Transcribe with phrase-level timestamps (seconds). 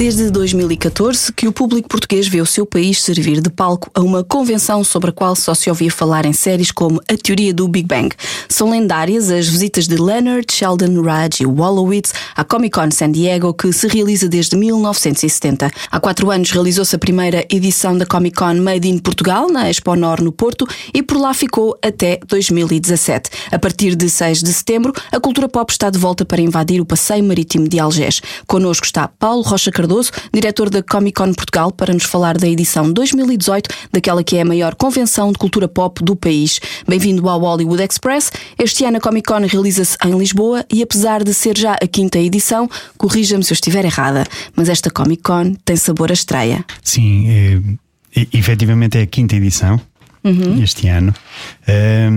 [0.00, 4.24] Desde 2014 que o público português vê o seu país servir de palco a uma
[4.24, 7.86] convenção sobre a qual só se ouvia falar em séries como A Teoria do Big
[7.86, 8.08] Bang.
[8.48, 13.52] São lendárias as visitas de Leonard, Sheldon, Raj e Wolowitz à Comic Con San Diego,
[13.52, 15.70] que se realiza desde 1970.
[15.90, 19.94] Há quatro anos realizou-se a primeira edição da Comic Con Made in Portugal, na Expo
[19.96, 23.28] Nor, no Porto, e por lá ficou até 2017.
[23.52, 26.86] A partir de 6 de setembro, a cultura pop está de volta para invadir o
[26.86, 28.22] passeio marítimo de Algés.
[28.46, 32.46] Connosco está Paulo Rocha Cardoso Cardoso, diretor da Comic Con Portugal, para nos falar da
[32.46, 36.60] edição 2018 daquela que é a maior convenção de cultura pop do país.
[36.86, 38.30] Bem-vindo ao Hollywood Express.
[38.56, 42.20] Este ano a Comic Con realiza-se em Lisboa e, apesar de ser já a quinta
[42.20, 46.64] edição, corrija-me se eu estiver errada, mas esta Comic Con tem sabor a estreia.
[46.84, 49.80] Sim, é, efetivamente é a quinta edição.
[50.22, 50.62] Uhum.
[50.62, 51.14] Este ano,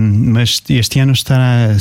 [0.04, 1.74] mas este ano está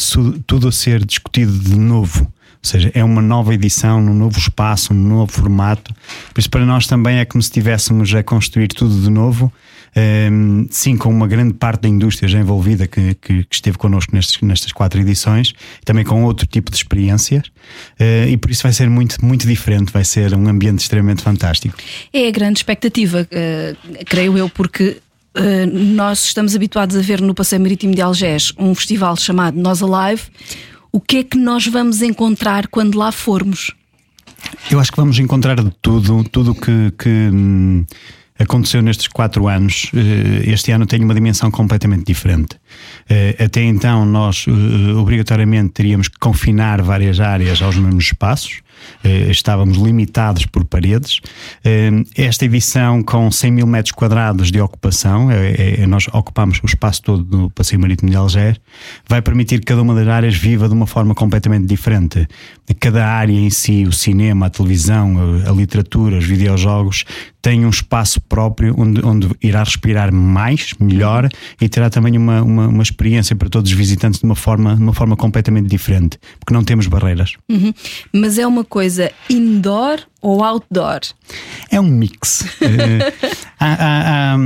[0.48, 2.26] tudo a ser discutido de novo.
[2.64, 5.94] Ou seja, é uma nova edição, num novo espaço, num novo formato.
[6.34, 9.52] Por isso, para nós também é como se estivéssemos a construir tudo de novo.
[9.96, 13.78] Um, ehm, sim, com uma grande parte da indústria já envolvida que, que, que esteve
[13.78, 15.54] connosco nestes, nestas quatro edições,
[15.84, 17.48] também com outro tipo de experiências,
[18.00, 21.76] uh, e por isso vai ser muito, muito diferente, vai ser um ambiente extremamente fantástico.
[22.12, 24.98] É a grande expectativa, uh, creio eu, porque
[25.36, 29.82] Uh, nós estamos habituados a ver no Passeio Marítimo de Algés um festival chamado Nós
[29.82, 30.22] Alive,
[30.94, 33.72] o que é que nós vamos encontrar quando lá formos?
[34.70, 37.84] Eu acho que vamos encontrar de tudo, tudo que, que hum,
[38.38, 39.90] aconteceu nestes quatro anos.
[39.94, 42.60] Eh, este ano tem uma dimensão completamente diferente.
[43.10, 48.62] Eh, até então, nós eh, obrigatoriamente teríamos que confinar várias áreas aos mesmos espaços.
[49.04, 51.20] Eh, estávamos limitados por paredes.
[51.64, 56.66] Eh, esta edição, com 100 mil metros quadrados de ocupação, é, é, nós ocupamos o
[56.66, 58.58] espaço todo do Passeio Marítimo de Alger,
[59.08, 62.28] vai permitir que cada uma das áreas viva de uma forma completamente diferente.
[62.80, 67.06] Cada área em si, o cinema, a televisão, a, a literatura, os videojogos,
[67.44, 71.28] tem um espaço próprio onde, onde irá respirar mais, melhor
[71.60, 74.82] e terá também uma, uma, uma, experiência para todos os visitantes de uma forma, de
[74.82, 77.34] uma forma completamente diferente, porque não temos barreiras.
[77.52, 77.74] Uhum.
[78.14, 81.02] Mas é uma coisa indoor ou outdoor?
[81.70, 82.42] É um mix.
[82.42, 82.46] uh,
[83.60, 84.38] há, há, há,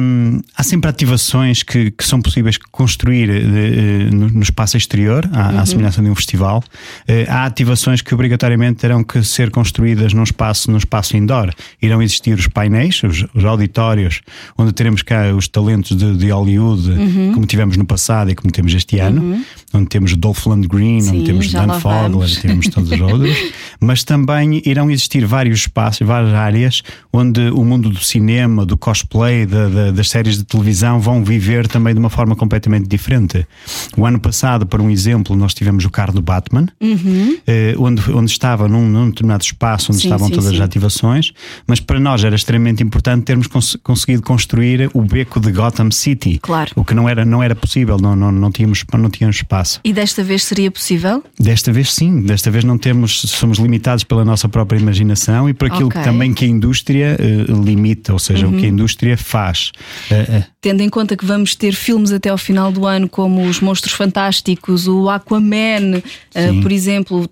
[0.58, 5.60] há, sempre ativações que, que são possíveis construir uh, no, no, espaço exterior, à, uhum.
[5.60, 6.64] à, semelhança de um festival.
[7.08, 11.54] Uh, há ativações que obrigatoriamente terão que ser construídas num espaço, num espaço indoor.
[11.80, 14.22] Irão existir os painéis, os, os auditórios,
[14.58, 17.32] onde teremos cá os talentos de, de Hollywood, uhum.
[17.34, 19.44] como tivemos no passado e como temos este ano, uhum.
[19.74, 23.38] onde temos Dolph Lundgren, Sim, onde temos Dan Fogler, temos todos os outros.
[23.80, 29.46] Mas também irão existir vários espaços, várias áreas onde o mundo do cinema, do cosplay,
[29.46, 33.46] da, da, das séries de televisão vão viver também de uma forma completamente diferente.
[33.96, 37.38] O ano passado, por um exemplo, nós tivemos o carro do Batman, uhum.
[37.46, 40.56] eh, onde, onde estava num, num determinado espaço onde sim, estavam sim, todas sim.
[40.56, 41.32] as ativações,
[41.66, 46.40] mas para nós era extremamente importante termos cons conseguido construir o beco de Gotham City.
[46.42, 46.72] Claro.
[46.76, 49.80] O que não era, não era possível, não, não, não, tínhamos, não tínhamos espaço.
[49.84, 51.24] E desta vez seria possível?
[51.40, 55.68] Desta vez sim, desta vez não temos, somos limitados pela nossa própria imaginação e por
[55.72, 56.02] aquilo okay.
[56.02, 58.54] que também que a indústria uh, limita, ou seja, uhum.
[58.54, 58.74] o que a uhum.
[58.74, 59.72] indústria faz.
[60.10, 60.44] Uh, uh.
[60.62, 63.94] Tendo em conta que vamos ter filmes até ao final do ano, como Os Monstros
[63.94, 66.02] Fantásticos, o Aquaman,
[66.62, 67.30] por exemplo,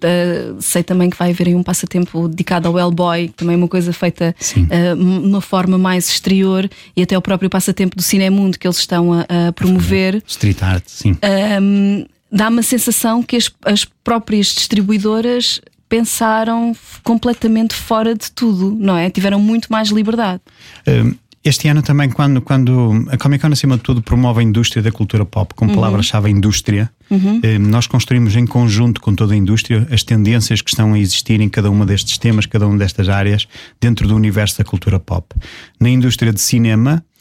[0.60, 4.34] sei também que vai haver aí um passatempo dedicado ao Hellboy, também uma coisa feita
[4.40, 9.14] de uma forma mais exterior, e até o próprio passatempo do Cinemundo que eles estão
[9.14, 10.24] a, a promover.
[10.28, 11.18] Street art, sim.
[11.62, 18.98] Um, dá uma sensação que as, as próprias distribuidoras pensaram completamente fora de tudo, não
[18.98, 19.10] é?
[19.10, 20.42] Tiveram muito mais liberdade.
[20.88, 24.82] Um, este ano também, quando, quando a Comic Con, acima de tudo, promove a indústria
[24.82, 25.76] da cultura pop, com uhum.
[25.76, 27.40] palavra-chave indústria, uhum.
[27.60, 31.48] nós construímos em conjunto com toda a indústria as tendências que estão a existir em
[31.48, 33.48] cada uma destes temas, cada uma destas áreas,
[33.80, 35.36] dentro do universo da cultura pop.
[35.80, 37.15] Na indústria de cinema, eh,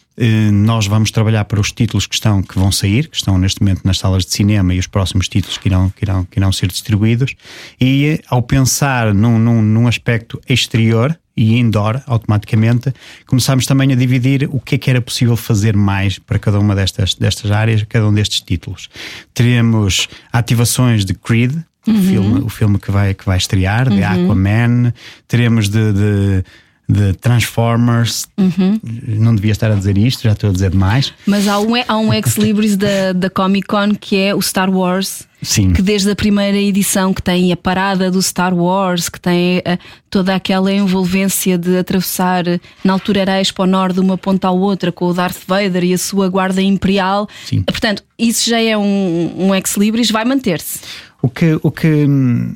[0.52, 3.82] nós vamos trabalhar para os títulos que estão que vão sair, que estão neste momento
[3.84, 6.68] nas salas de cinema e os próximos títulos que irão, que irão, que irão ser
[6.68, 7.34] distribuídos.
[7.80, 12.94] E eh, ao pensar num, num, num aspecto exterior e indoor, automaticamente,
[13.26, 16.76] começámos também a dividir o que é que era possível fazer mais para cada uma
[16.76, 18.88] destas, destas áreas, cada um destes títulos.
[19.32, 21.56] Teremos ativações de Creed,
[21.86, 21.98] Uhum.
[21.98, 24.24] O, filme, o filme que vai, que vai estrear, de uhum.
[24.24, 24.94] Aquaman,
[25.28, 26.44] teremos de, de
[26.88, 28.26] de Transformers.
[28.36, 28.78] Uhum.
[29.06, 31.12] Não devia estar a dizer isto, já estou a dizer demais.
[31.26, 35.26] Mas há um, há um ex-libris da, da Comic Con que é o Star Wars.
[35.42, 35.72] Sim.
[35.72, 39.78] Que desde a primeira edição que tem a parada do Star Wars, que tem uh,
[40.08, 42.44] toda aquela envolvência de atravessar,
[42.82, 45.92] na altura era Expo Norte de uma ponta à outra, com o Darth Vader e
[45.92, 47.28] a sua guarda imperial.
[47.44, 47.62] Sim.
[47.62, 50.80] Portanto, isso já é um, um ex-libris, vai manter-se.
[51.20, 52.54] O que, o que hum,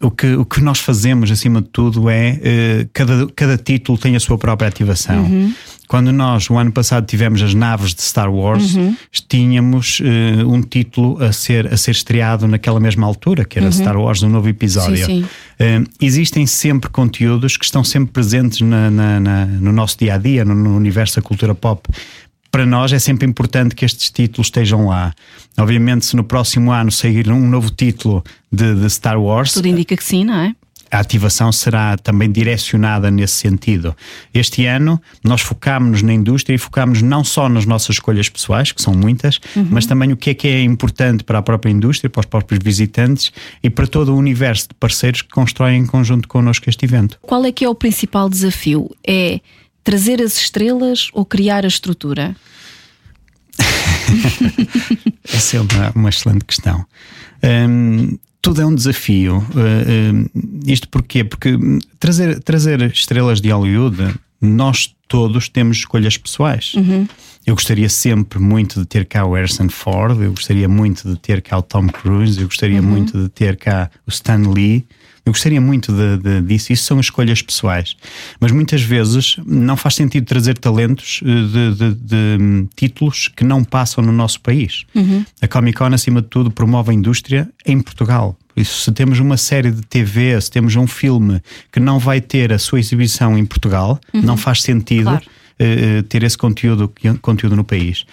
[0.00, 2.32] o que, o que nós fazemos, acima de tudo, é
[2.84, 5.24] uh, cada, cada título tem a sua própria ativação.
[5.24, 5.54] Uhum.
[5.88, 8.94] Quando nós, o ano passado, tivemos as naves de Star Wars, Uhum.
[9.28, 13.96] tínhamos uh, um título a ser, a ser estreado naquela mesma altura, que era Star
[13.96, 14.98] Wars, um novo episódio.
[15.08, 15.22] Uhum.
[15.22, 15.82] Sim, sim.
[15.82, 20.18] Uh, existem sempre conteúdos que estão sempre presentes na, na- na- no nosso dia a
[20.18, 21.88] dia, no, no universo da cultura pop.
[22.56, 25.12] Para nós é sempre importante que estes títulos estejam lá.
[25.58, 29.94] Obviamente, se no próximo ano sair um novo título de, de Star Wars, Tudo indica
[29.94, 30.54] que sim, não é?
[30.90, 33.94] a ativação será também direcionada nesse sentido.
[34.32, 38.80] Este ano nós focámos-nos na indústria e focámos não só nas nossas escolhas pessoais, que
[38.80, 39.38] são muitas,
[39.68, 42.60] mas também o que é que é importante para a própria indústria, para os próprios
[42.64, 43.32] visitantes
[43.62, 47.18] e para todo o universo de parceiros que constroem em conjunto connosco este evento.
[47.20, 48.90] Qual é que é o principal desafio?
[49.06, 49.40] É
[49.86, 52.34] trazer as estrelas ou criar a estrutura?
[55.32, 56.84] Essa é uma, uma excelente questão.
[57.68, 59.38] Hum, tudo é um desafio.
[59.38, 60.26] Uh, hum,
[60.66, 61.22] isto porquê?
[61.22, 61.56] Porque
[62.00, 66.72] trazer, trazer estrelas de Hollywood, nós todos temos escolhas pessoais.
[67.46, 71.40] Eu gostaria sempre muito de ter cá o Harrison Ford, eu gostaria muito de ter
[71.40, 74.84] cá o Tom Cruise, eu gostaria muito de ter cá o Stan Lee.
[75.26, 76.72] Eu gostaria muito de, de- disso.
[76.72, 77.96] Isso são escolhas pessoais.
[78.38, 83.42] Mas muitas vezes não faz sentido trazer talentos eh, de, de- de, hum, títulos que
[83.42, 84.84] não passam no nosso país.
[85.42, 88.38] A Comic Con, acima de tudo, promove a indústria em Portugal.
[88.54, 91.42] Por isso, se temos uma série de TV, se temos um filme
[91.72, 95.26] que não vai ter a sua exibição em Portugal, não faz sentido Claro.
[95.58, 96.92] Eh, ter esse conteúdo,
[97.22, 98.04] conteúdo no país.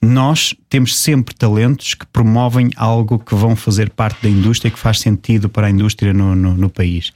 [0.00, 5.00] Nós temos sempre talentos que promovem algo que vão fazer parte da indústria, que faz
[5.00, 7.12] sentido para a indústria no, no, no país.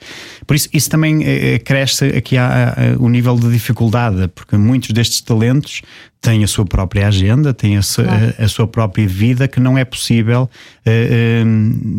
[0.47, 5.21] Por isso, isso também eh, cresce aqui a- o nível de dificuldade, porque muitos destes
[5.21, 5.83] talentos
[6.21, 8.35] têm a sua própria agenda, têm a, su- Claro.
[8.39, 10.51] a- a sua própria vida, que não é possível
[10.85, 11.45] eh, eh,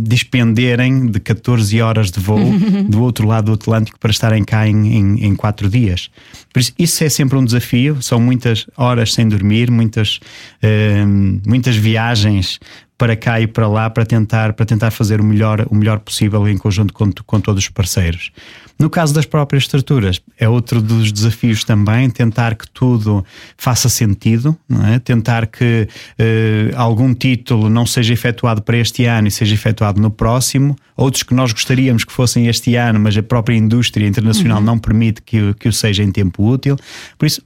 [0.03, 2.39] dispenderem de 14 horas de voo
[2.88, 6.09] do outro lado do Atlântico para estarem cá em, em, em quatro dias.
[6.53, 10.19] Por isso, isso é sempre um desafio, são muitas horas sem dormir, muitas,
[10.62, 11.03] eh,
[11.47, 12.59] muitas viagens
[12.97, 16.47] para cá e para lá para tentar, para tentar fazer o melhor, o melhor possível
[16.47, 18.31] em conjunto com, com todos os parceiros.
[18.81, 23.23] No caso das próprias estruturas, é outro dos desafios também, tentar que tudo
[23.55, 24.57] faça sentido,
[24.91, 24.97] é?
[24.97, 25.87] tentar que
[26.17, 31.21] eh, algum título não seja efetuado para este ano e seja efetuado no próximo, outros
[31.23, 35.39] que nós gostaríamos que fossem este ano, mas a própria indústria internacional não permite que,
[35.41, 36.75] o- que o seja em tempo útil.
[37.17, 37.41] Por isso,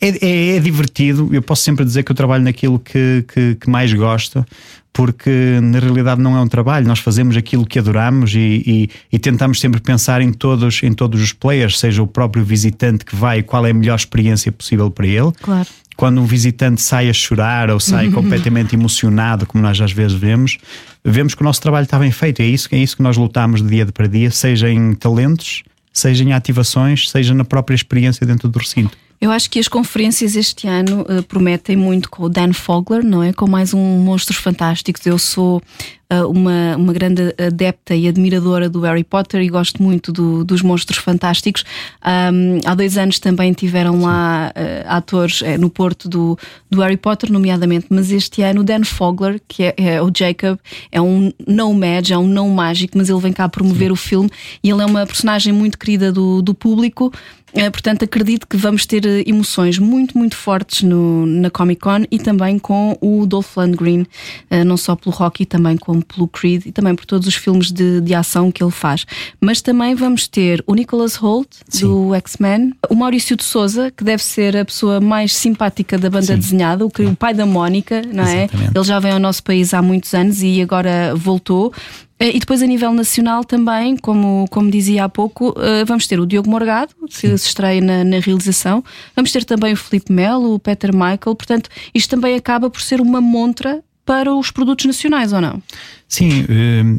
[0.00, 1.28] é, é- é divertido.
[1.32, 4.44] Eu posso sempre dizer que eu trabalho naquilo que, que, que mais gosto,
[4.92, 9.18] porque na realidade não é um trabalho, nós fazemos aquilo que adoramos e, e- e
[9.18, 13.42] tentamos sempre pensar em todos, em todos os players, seja o próprio visitante que vai,
[13.42, 15.32] qual é a melhor experiência possível para ele.
[15.40, 15.66] Claro.
[15.96, 20.58] Quando um visitante sai a chorar ou sai completamente emocionado, como nós às vezes vemos,
[21.04, 22.40] vemos que o nosso trabalho está bem feito.
[22.40, 25.62] É isso, é isso que nós lutamos de dia para dia, seja em talentos,
[25.92, 28.96] seja em ativações, seja na própria experiência dentro do recinto.
[29.22, 33.22] Eu acho que as conferências este ano eh, prometem muito com o Dan Fogler, não
[33.22, 33.32] é?
[33.32, 35.06] Com mais um Monstros Fantásticos.
[35.06, 35.62] Eu sou
[36.10, 40.60] eh, uma, uma grande adepta e admiradora do Harry Potter e gosto muito do- dos
[40.60, 41.62] Monstros Fantásticos.
[42.02, 46.36] Ahm, há dois anos também tiveram lá eh, atores eh, no Porto do,
[46.68, 50.58] do Harry Potter, nomeadamente, mas este ano o Dan Fogler, que é, é o Jacob,
[50.90, 54.28] é um não mage, é um não mágico, mas ele vem cá promover o filme
[54.64, 57.12] e ele é uma personagem muito querida do, do público.
[57.54, 62.04] Eh, portanto, acredito que vamos ter eh, emoções muito, muito fortes no, na Comic Con
[62.10, 64.06] e também com o Dolph Lundgren,
[64.50, 67.70] eh, não só pelo Rocky, também como pelo Creed e também por todos os filmes
[67.70, 69.04] de, de ação que ele faz.
[69.40, 71.48] Mas também vamos ter o Nicholas Holt,
[71.80, 76.26] do X-Men, o Maurício de Souza, que deve ser a pessoa mais simpática da banda
[76.26, 76.36] Sim.
[76.38, 78.44] desenhada, o, que- o pai da Mónica, não é?
[78.44, 78.72] Exatamente.
[78.74, 81.72] Ele já vem ao nosso país há muitos anos e agora voltou.
[82.22, 86.20] Eh, E depois, a nível nacional, também, como, como dizia há pouco, eh, vamos ter
[86.20, 88.82] o Diogo Morgado, que se estreia na, na realização.
[89.16, 91.18] Vamos ter também o Felipe Melo, o Peter Michael.
[91.36, 95.62] Portanto, isto também acaba por ser uma montra para os produtos nacionais, ou não?
[96.08, 96.98] Sim, hum,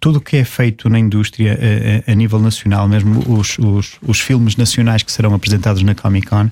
[0.00, 1.52] tudo o que é feito na indústria
[2.06, 5.94] a, a- a nível nacional, mesmo os, os, os filmes nacionais que serão apresentados na
[5.94, 6.50] Comic Con,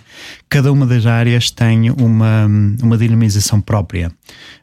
[0.49, 2.47] cada uma das áreas tem uma,
[2.81, 4.13] uma dinamização própria.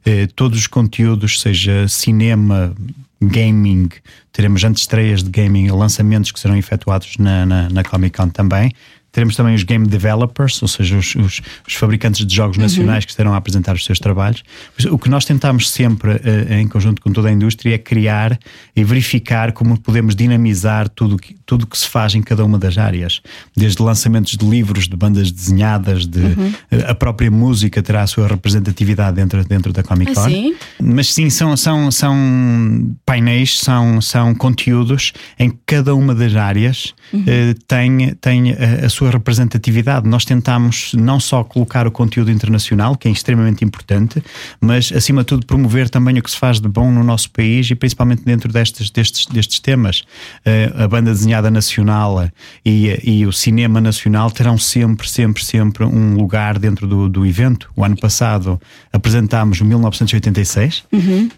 [0.05, 2.73] Eh, todos os conteúdos, seja cinema,
[3.21, 3.89] gaming,
[4.31, 8.71] teremos antestreias de gaming, lançamentos que serão efetuados na, na, na Comic Con também.
[9.17, 13.09] Teremos também os game developers, ou seja, os, os, os fabricantes de jogos nacionais que
[13.09, 14.43] estarão a apresentar os seus trabalhos.
[14.91, 18.38] O que nós tentamos sempre, eh, em conjunto com toda a indústria, é criar
[18.75, 22.77] e verificar como podemos dinamizar tudo que, tudo que se faz em cada uma das
[22.77, 23.19] áreas.
[23.55, 26.21] Desde lançamentos de livros, de bandas desenhadas, de
[26.69, 30.21] eh, a própria música terá a sua representatividade dentro, dentro da Comic Con.
[30.21, 30.55] Ah, sim?
[30.79, 36.93] Mas sim, são, são, são painéis, são, são conteúdos em que cada uma das áreas
[37.25, 40.07] eh, tem, tem a, a sua representatividade.
[40.07, 44.23] Nós tentamos não só colocar o conteúdo internacional, que é extremamente importante,
[44.59, 47.69] mas acima de tudo promover também o que se faz de bom no nosso país
[47.69, 50.03] e principalmente dentro destes, destes, destes temas.
[50.45, 52.29] Eh, a banda desenhada nacional
[52.65, 57.69] e, e o cinema nacional terão sempre, sempre, sempre um lugar dentro do, do evento.
[57.75, 58.59] O ano passado
[58.91, 60.83] apresentámos o 1986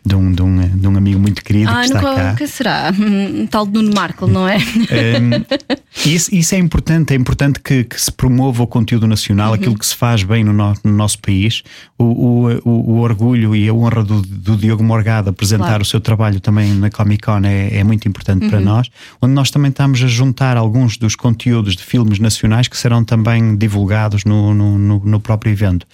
[0.06, 2.36] de, um, de, um, de um amigo muito querido Ah, que está nunca, cá.
[2.36, 2.94] que será?
[3.00, 4.58] Um tal de Nuno Marco, não é?
[4.58, 9.78] Um, isso, isso é importante, é importante que, que se promova o conteúdo nacional, aquilo
[9.78, 11.62] que se faz bem no, no- no nosso país.
[11.98, 15.84] O, o, o- o orgulho e a honra do, do Diogo Morgado apresentar Claro.
[15.84, 18.90] o seu trabalho também na Comic Con é, é muito importante para nós,
[19.22, 23.56] onde nós também estamos a juntar alguns dos conteúdos de filmes nacionais que serão também
[23.58, 25.86] divulgados no, no, no- próprio evento.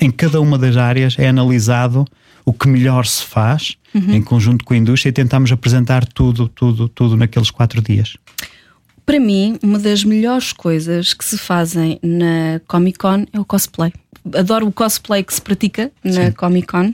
[0.00, 2.04] Em cada uma das áreas é analisado
[2.44, 6.88] o que melhor se faz em conjunto com a indústria e tentamos apresentar tudo, tudo,
[6.88, 8.16] tudo naqueles quatro dias.
[9.10, 13.92] Para mim, uma das melhores coisas que se fazem na Comic Con é o cosplay.
[14.36, 16.92] Adoro o cosplay que se pratica na Comic Con.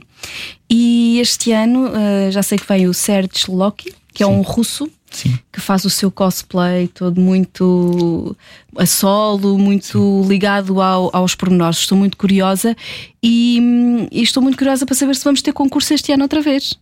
[0.67, 4.89] E este ano eh, já sei que vem o Serge Loki, que é um russo
[5.11, 5.37] Sim.
[5.53, 8.35] que faz o seu cosplay todo muito
[8.75, 11.77] a solo, muito ligado ao- aos pormenores.
[11.81, 12.75] Estou muito curiosa
[13.21, 16.41] e, hum, e estou muito curiosa para saber se vamos ter concurso este ano outra
[16.41, 16.79] vez.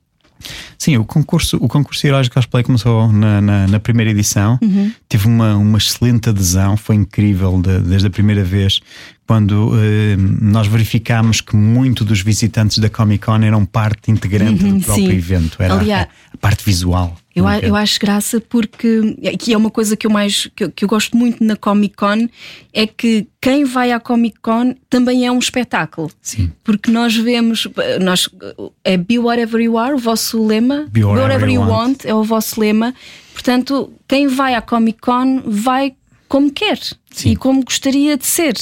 [0.77, 4.59] Sim, o concurso, o concurso Heróis de Cosplay começou na, na, na primeira edição,
[5.09, 8.81] teve uma, uma excelente adesão, foi incrível de- desde a primeira vez,
[9.27, 14.77] quando eh, nós verificámos que muito dos visitantes da Comic Con eram parte integrante Uhum,
[14.77, 15.17] do próprio sim.
[15.17, 17.15] evento, era Aliás- a, a parte visual.
[17.35, 17.65] Eu, evento.
[17.65, 20.89] eu acho graça porque que é uma coisa que eu mais que, eu- que eu
[20.89, 22.27] gosto muito na Comic Con
[22.73, 26.09] é que quem vai à Comic Con também é um espetáculo.
[26.21, 26.49] Sim.
[26.63, 27.67] Porque nós vemos,
[28.01, 28.29] nós
[28.85, 30.87] é Be Whatever You Are, o vosso lema.
[30.89, 32.05] Be whatever you want.
[32.05, 32.93] é o vosso lema.
[33.33, 35.93] Portanto, quem vai à Comic Con vai
[36.29, 36.79] como quer
[37.11, 37.31] Sim.
[37.31, 38.53] e como gostaria de ser.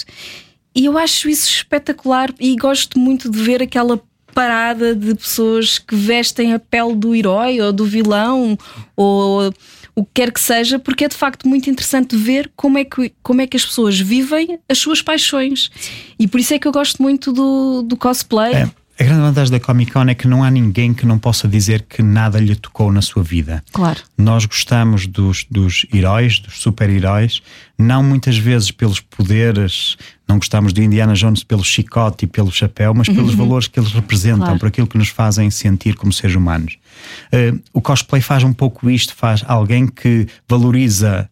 [0.75, 4.01] E eu acho isso espetacular e gosto muito de ver aquela
[4.33, 8.57] parada de pessoas que vestem a pele do herói ou do vilão
[8.95, 9.53] ou
[9.95, 13.13] o que quer que seja, porque é de facto muito interessante ver como é que,
[13.21, 15.69] como é que as pessoas vivem as suas paixões.
[16.17, 18.53] E por isso é que eu gosto muito do, do cosplay.
[18.53, 21.47] É, a grande vantagem da Comic Con é que não há ninguém que não possa
[21.47, 23.63] dizer que nada lhe tocou na sua vida.
[23.71, 23.99] Claro.
[24.17, 27.41] Nós gostamos dos, dos heróis, dos super-heróis,
[27.77, 29.97] não muitas vezes pelos poderes,
[30.27, 33.91] não gostamos do Indiana Jones pelo chicote e pelo chapéu, mas pelos valores que eles
[33.91, 34.59] representam, Claro.
[34.59, 36.77] por aquilo que nos fazem sentir como seres humanos.
[37.31, 41.27] Eh, o cosplay faz um pouco isto, faz alguém que valoriza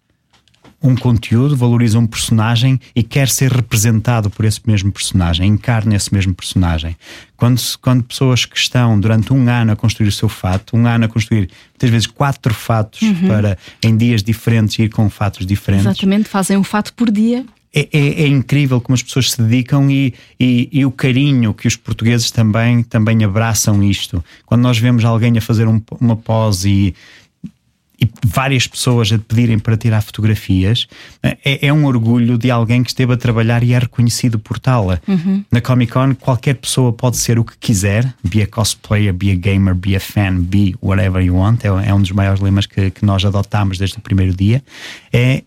[0.84, 6.12] um conteúdo, valoriza um personagem e quer ser representado por esse mesmo personagem, encarna esse
[6.14, 6.96] mesmo personagem.
[7.38, 11.06] Quando, quando pessoas que estão durante um ano a construir o seu fato, um ano
[11.06, 16.28] a construir muitas vezes quatro fatos para em dias diferentes ir com fatos diferentes, Exatamente,
[16.30, 17.46] fazem um fato por dia.
[17.74, 21.68] é, é- é incrível como as pessoas se dedicam e, e- e o carinho que
[21.68, 24.22] os portugueses também, também abraçam isto.
[24.46, 26.96] Quando nós vemos alguém a fazer um- uma pose e,
[28.02, 30.88] e várias pessoas a pedirem para tirar fotografias,
[31.22, 34.88] é, é um orgulho de alguém que esteve a trabalhar e é reconhecido por tal.
[35.52, 39.36] Na Comic Con, qualquer pessoa pode ser o que quiser, be a cosplayer, be a
[39.36, 41.64] gamer, be a fan, be whatever you want.
[41.64, 44.64] É, é um dos maiores lemas que, que nós adotámos desde o primeiro dia.
[45.14, 45.44] É,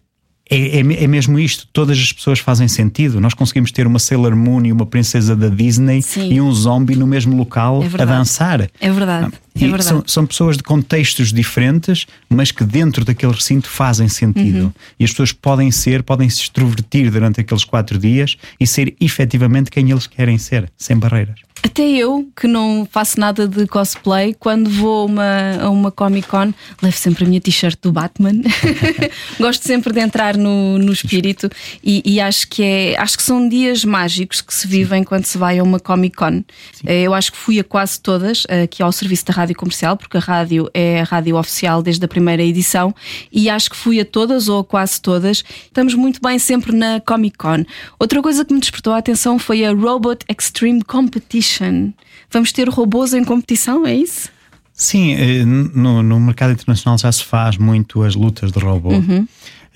[0.50, 3.20] é, é, é mesmo isto, todas as pessoas fazem sentido.
[3.20, 6.32] Nós conseguimos ter uma Sailor Moon e uma princesa da Disney Sim.
[6.32, 8.68] e um zombie no mesmo local É a dançar.
[8.80, 9.32] É verdade.
[9.54, 9.84] É E verdade.
[9.84, 14.64] são, são pessoas de contextos diferentes, mas que dentro daquele recinto fazem sentido.
[14.64, 14.72] Uhum.
[15.00, 19.70] E as pessoas podem ser, podem se extrovertir durante aqueles quatro dias e ser efetivamente
[19.70, 21.40] quem eles querem ser, sem barreiras.
[21.64, 26.28] Até eu, que não faço nada de cosplay, quando vou a uma, a uma Comic
[26.28, 26.52] Con,
[26.82, 28.42] levo sempre a minha t-shirt do Batman.
[29.40, 31.48] Gosto sempre de entrar no, no espírito
[31.82, 35.38] e, e acho que é acho que são dias mágicos que se vivem quando se
[35.38, 36.44] vai a uma Comic Con.
[36.84, 40.18] Eh, Eu acho que fui a quase todas, aqui ao serviço da rádio comercial, porque
[40.18, 42.94] a rádio é a rádio oficial desde a primeira edição,
[43.32, 45.42] e acho que fui a todas ou a quase todas.
[45.64, 47.64] Estamos muito bem sempre na Comic Con.
[47.98, 51.53] Outra coisa que me despertou a atenção foi a Robot Extreme Competition.
[52.30, 54.30] Vamos ter robôs em competição, é isso?
[54.72, 58.90] Sim, eh, no, no mercado internacional já se faz muito as lutas de robô.
[58.90, 59.26] Uhum.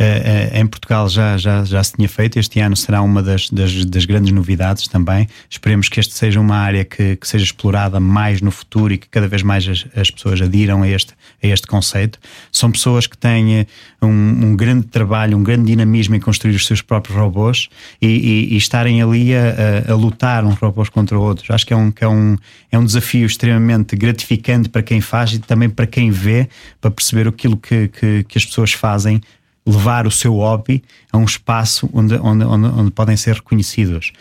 [0.01, 3.85] Uh, em Portugal já, já, já se tinha feito, este ano será uma das, das,
[3.85, 5.27] das, grandes novidades também.
[5.51, 9.09] Esperemos que este seja uma área que, que seja explorada mais no futuro e que
[9.09, 12.21] cada vez mais as, as pessoas adiram a este, a este conceito.
[12.53, 13.67] São pessoas que têm
[14.01, 17.69] um, um, grande trabalho, um grande dinamismo em construir os seus próprios robôs
[18.01, 21.51] e, e, e estarem ali a, a, a, lutar uns robôs contra outros.
[21.51, 22.37] Acho que é um, que é, um,
[22.71, 26.49] é um desafio extremamente gratificante para quem faz e também para quem vê,
[26.81, 29.21] para perceber aquilo que, que, que as pessoas fazem
[29.69, 30.83] levar o seu hobby
[31.13, 34.13] a um espaço onde, onde, onde, onde podem ser reconhecidos.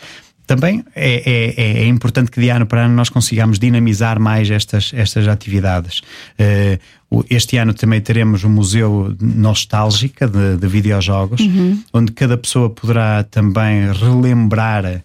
[0.47, 4.93] Também é, é, é, importante que de ano para ano nós consigamos dinamizar mais estas,
[4.93, 5.99] estas atividades.
[6.39, 11.83] Uh, este ano também teremos um museu nostálgica de, de videojogos, uhum.
[11.91, 15.03] onde cada pessoa poderá também relembrar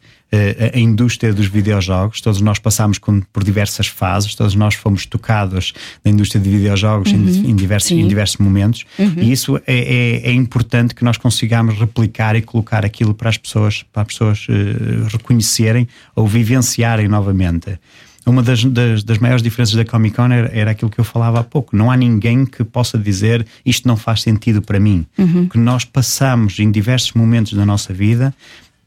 [0.75, 2.21] a indústria dos videojogos.
[2.21, 5.75] Todos nós passamos por diversas fases, todos nós fomos tocados
[6.05, 7.51] na indústria de videojogos uhum.
[7.51, 9.15] em, diversos, em diversos momentos, uhum.
[9.19, 13.37] e isso é, é, é, importante que nós consigamos replicar e colocar aquilo para as
[13.37, 15.87] pessoas, para as pessoas uh, reconhecerem
[16.17, 17.79] ou vivenciarem novamente.
[18.25, 21.41] Uma das, das, das, maiores diferenças da Comic Con era, era, aquilo que eu falava
[21.41, 21.77] há pouco.
[21.77, 25.05] Não há ninguém que possa dizer isto não faz sentido para mim.
[25.19, 25.49] Uhum.
[25.49, 28.33] Que nós passamos em diversos momentos da nossa vida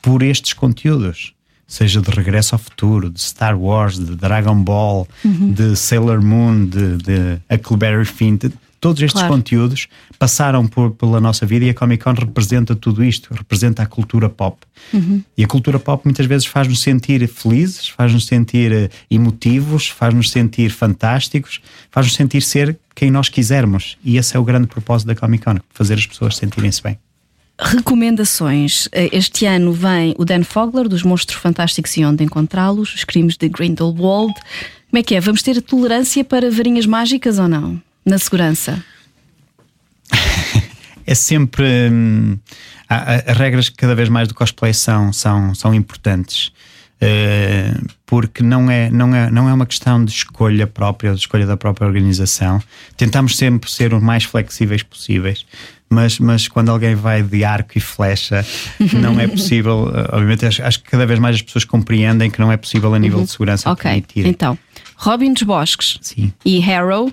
[0.02, 1.35] por estes conteúdos
[1.68, 5.52] seja de Regresso ao Futuro, de Star Wars, de Dragon Ball, uhum.
[5.52, 8.52] de Sailor Moon, de, de Huckleberry Finn, de,
[8.86, 9.34] todos estes claro.
[9.34, 9.88] conteúdos
[10.20, 14.30] passaram por, pela nossa vida e a Comic Con representa tudo isto, representa a cultura
[14.30, 14.58] pop.
[14.94, 15.24] Uhum.
[15.36, 20.70] E a cultura pop muitas vezes faz-nos sentir felizes, faz-nos sentir eh, emotivos, faz-nos sentir
[20.70, 23.98] fantásticos, faz-nos sentir ser quem nós quisermos.
[24.04, 27.00] E esse é o grande propósito da Comic Con, fazer as pessoas sentirem-se bem.
[27.58, 28.90] Recomendações.
[28.92, 33.38] Eh, este ano vem o Dan Fogler, dos Monstros Fantásticos e Onde Encontrá-los, os crimes
[33.38, 34.34] de Grindelwald.
[34.90, 35.22] Como é que é?
[35.22, 37.82] Vamos ter tolerância para varinhas mágicas ou não?
[38.06, 38.84] Na segurança?
[41.08, 41.90] é sempre.
[41.90, 42.38] Hum,
[42.88, 46.52] as regras cada vez mais do cosplay são, são, são importantes.
[46.96, 51.46] Uh, porque não é, não, é, não é uma questão de escolha própria, de escolha
[51.46, 52.62] da própria organização.
[52.96, 55.46] Tentamos sempre ser o mais flexíveis possíveis
[55.90, 58.46] mas, mas quando alguém vai de arco e flecha,
[58.94, 59.92] não é possível.
[59.94, 62.94] Eh, obviamente, acho, acho, que cada vez mais as pessoas compreendem que não é possível
[62.94, 63.26] a nível uhum.
[63.26, 63.72] de segurança.
[63.72, 64.26] Ok, permitir.
[64.26, 64.58] então,
[64.96, 66.34] Robin dos Bosques Sim.
[66.44, 67.12] e Harrow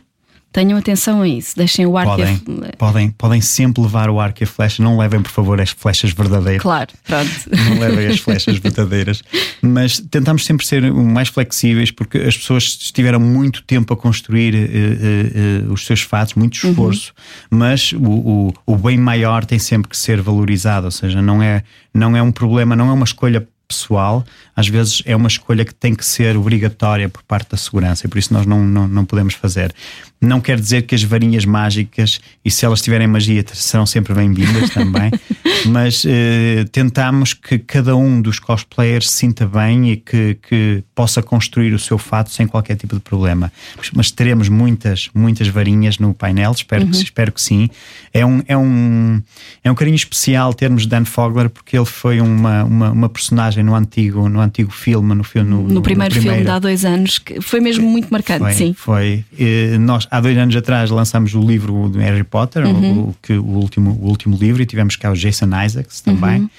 [0.53, 2.77] Tenham atenção a isso, deixem o arco podem, a...
[2.77, 6.13] podem, podem sempre levar o arco e a flecha, não levem, por favor, as flechas
[6.13, 6.61] verdadeiras.
[6.61, 7.31] Claro, pronto.
[7.51, 9.23] Não levem as flechas verdadeiras.
[9.63, 15.69] Mas tentamos sempre ser mais flexíveis, porque as pessoas estiveram muito tempo a construir uh,
[15.69, 16.71] uh, uh, os seus fatos, muito uhum.
[16.71, 17.13] esforço,
[17.51, 17.59] uhum.
[17.59, 21.63] mas o, o, o bem maior tem sempre que ser valorizado, ou seja, não é,
[21.95, 25.75] não é um problema, não é uma escolha pessoal, às vezes é uma escolha que
[25.75, 29.05] tem que ser obrigatória por parte da segurança e por isso nós não, não, não
[29.05, 29.75] podemos fazer.
[30.21, 34.71] Não quer dizer que as varinhas mágicas, e se elas tiverem magia, serão sempre bem-vindas
[34.71, 35.11] também,
[35.67, 41.23] mas eh, tentamos que cada um dos cosplayers se sinta bem e que, que possa
[41.23, 43.53] construir o seu fato sem qualquer tipo de problema.
[43.95, 46.91] Mas teremos muitas, muitas varinhas no painel, espero, uhum.
[46.91, 47.69] que, espero que sim.
[48.15, 49.21] É um, é, um,
[49.65, 53.75] é um carinho especial termos Dan Fogler, porque ele foi uma, uma, uma personagem no
[53.75, 57.19] antigo, no antigo filme, no, filme, no, no, primeiro, no filme de há dois anos,
[57.19, 58.75] que foi mesmo muito marcante, foi, sim.
[58.75, 59.25] Foi.
[59.39, 63.01] E nós há dois anos atrás lançamos o livro do Harry Potter, uhum.
[63.09, 66.43] o, que, o, último, o último livro, e tivemos cá o Jason Isaacs também.
[66.43, 66.51] Uhum.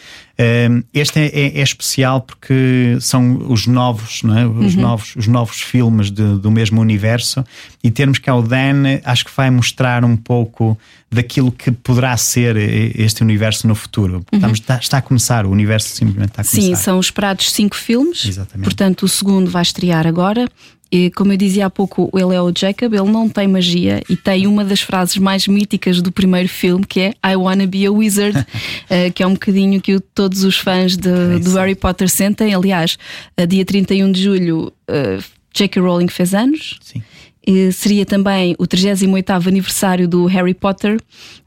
[0.91, 4.47] Este é, é, é, especial porque são os novos, é?
[4.47, 4.81] os, uhum.
[4.81, 7.45] novos, os novos filmes de, do mesmo universo
[7.83, 10.75] e termos cá o Dan acho que vai mostrar um pouco
[11.11, 12.57] daquilo que poderá ser
[12.99, 14.15] este universo no futuro.
[14.15, 14.23] Uhum.
[14.33, 16.75] Estamos, está, está, a começar, o universo simplesmente está a começar.
[16.75, 18.25] Sim, são esperados cinco filmes.
[18.25, 18.63] Exatamente.
[18.63, 20.49] Portanto, o segundo vai estrear agora.
[20.93, 24.15] E, como eu dizia há pouco, ele é o Jacob, ele não tem magia e
[24.15, 27.91] tem uma das frases mais míticas do primeiro filme que é I wanna be a
[27.91, 32.07] wizard, uh, que é um bocadinho que todos os fãs de, é do Harry Potter
[32.07, 32.53] sentem.
[32.53, 32.99] Aliás,
[33.35, 35.81] a dia 31 de julho, uh, J.K.
[35.81, 36.77] Rowling fez anos.
[36.83, 37.01] Sim.
[37.45, 40.97] E seria também o 38 aniversário do Harry Potter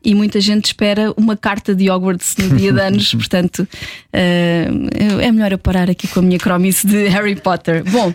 [0.04, 5.32] e muita gente espera uma carta de Hogwarts no dia de anos, portanto uh, é
[5.32, 7.82] melhor eu parar aqui com a minha cromice de Harry Potter.
[7.84, 8.12] Bom,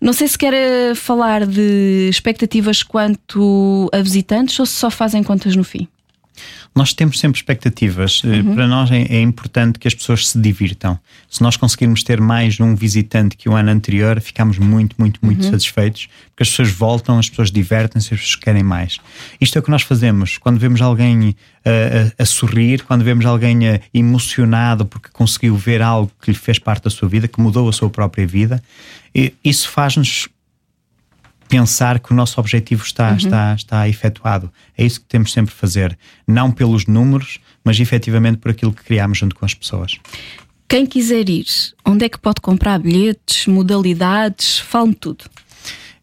[0.00, 5.22] não sei se quer eh, falar de expectativas quanto a visitantes ou se só fazem
[5.22, 5.88] contas no fim.
[6.74, 8.22] Nós temos sempre expectativas.
[8.24, 8.54] Eh, uhum.
[8.54, 10.98] Para nós é, é, importante que as pessoas se divirtam.
[11.28, 15.44] Se nós conseguirmos ter mais um visitante que o ano anterior, ficamos muito, muito, muito
[15.44, 15.50] uhum.
[15.50, 18.98] satisfeitos, porque as pessoas voltam, as pessoas divertem-se, as pessoas querem mais.
[19.40, 23.02] Isto é o que nós fazemos quando vemos alguém a, eh, a, a sorrir, quando
[23.02, 27.08] vemos alguém a, eh, emocionado porque conseguiu ver algo que lhe fez parte da sua
[27.08, 28.62] vida, que mudou a sua própria vida.
[29.14, 30.28] E isso faz-nos
[31.48, 34.52] pensar que o nosso objetivo está, está, está efetuado.
[34.76, 35.98] É isso que temos sempre a fazer.
[36.26, 39.98] Não pelos números, mas efetivamente por aquilo que criamos junto com as pessoas.
[40.68, 41.46] Quem quiser ir,
[41.84, 44.58] onde é que pode comprar bilhetes, modalidades?
[44.58, 45.24] Fale-me tudo.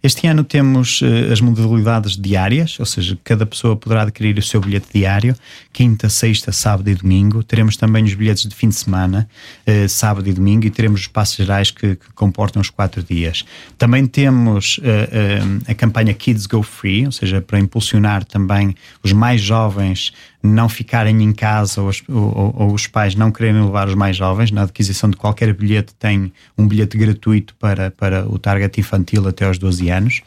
[0.06, 4.62] Este ano temos uh, as modalidades diárias, ou seja, cada pessoa poderá adquirir o seu
[4.62, 5.36] bilhete diário,
[5.74, 7.42] quinta, sexta, sábado e domingo.
[7.42, 9.28] Teremos também os bilhetes de fim de semana,
[9.68, 13.46] uh, sábado e domingo, e teremos os passos gerais que, que comportam os quatro dias.
[13.80, 19.42] Também temos uh, a campanha Kids Go Free, ou seja, para impulsionar também os mais
[19.42, 20.14] jovens
[20.46, 24.52] não ficarem em casa ou, ou, ou, os pais não quererem levar os mais jovens.
[24.52, 29.46] Na aquisição de qualquer bilhete tem um bilhete gratuito para, para o target infantil até
[29.46, 30.22] aos 12 anos,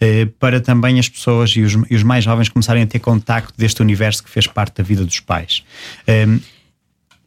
[0.00, 3.52] eh, para também as pessoas e os, e os, mais jovens começarem a ter contacto
[3.56, 5.62] deste universo que fez parte da vida dos pais.
[6.06, 6.26] Eh,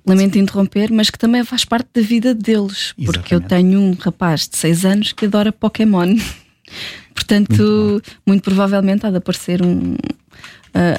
[0.08, 3.12] Lamento interromper, mas que também faz parte da vida deles, Exatamente.
[3.12, 6.16] porque eu tenho um rapaz de 6 anos que adora Pokémon.
[7.14, 9.96] Portanto, muito, muito provavelmente há de aparecer um,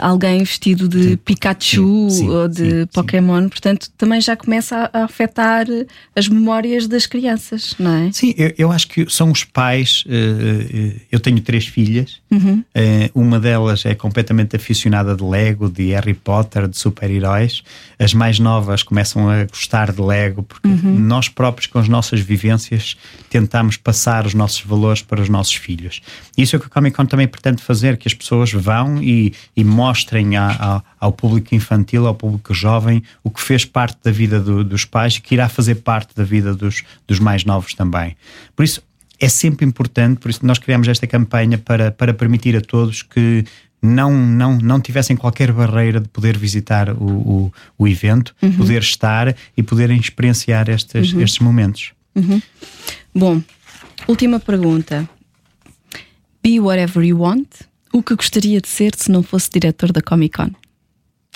[0.00, 5.04] alguém vestido de Pikachu sim, sim, ou de sim, Pokémon, portanto também já começa a,
[5.04, 5.66] afetar
[6.14, 8.12] as memórias das crianças, não é?
[8.12, 10.04] Sim, eu, eu acho que são os pais.
[10.06, 12.58] Uh, eu tenho três filhas, uhum.
[12.58, 17.62] uh, uma delas é completamente aficionada de Lego, de Harry Potter, de super-heróis.
[17.98, 20.98] As mais novas começam a gostar de Lego porque uhum.
[20.98, 22.96] nós próprios, com as nossas vivências,
[23.28, 26.00] tentamos passar os nossos valores para os nossos filhos.
[26.36, 29.32] Isso é o que a Comic Con também pretende fazer, que as pessoas vão e,
[29.56, 34.10] e mostrem a, a, ao público infantil, ao público jovem, o que fez parte da
[34.10, 37.74] vida do, dos pais e que irá fazer parte da vida dos, dos mais novos
[37.74, 38.16] também.
[38.56, 38.82] Por isso,
[39.20, 43.44] é sempre importante, por isso nós criamos esta campanha para, para permitir a todos que
[43.82, 48.52] não, não, não tivessem qualquer barreira de poder visitar o, o, o evento, uhum.
[48.52, 51.20] poder estar e poderem experienciar estes, uhum.
[51.20, 51.92] estes momentos.
[52.14, 52.42] Uhum.
[53.14, 53.42] Bom,
[54.06, 55.08] última pergunta.
[56.42, 60.36] Be whatever you want o que gostaria de ser se não fosse diretor da Comic
[60.36, 60.50] Con?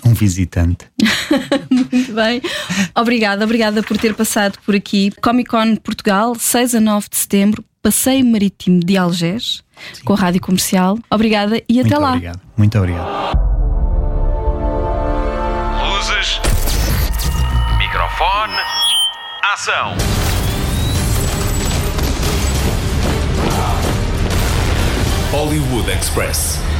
[0.04, 0.86] Um visitante.
[1.70, 2.42] Muito bem.
[2.94, 5.12] Obrigada, obrigada por ter passado por aqui.
[5.22, 9.62] Comic Con Portugal, 6 a 9 de setembro, Passeio Marítimo de Algés,
[9.92, 10.04] Sim.
[10.04, 10.98] com a Rádio Comercial.
[11.10, 12.10] Obrigada e Muito até lá.
[12.12, 12.40] Obrigado.
[12.56, 13.38] Muito obrigado.
[15.84, 16.40] Luzes,
[17.78, 18.54] microfone,
[19.52, 20.41] ação.
[25.32, 26.71] Hollywood Express.